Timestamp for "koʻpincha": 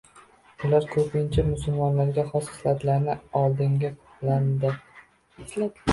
0.93-1.43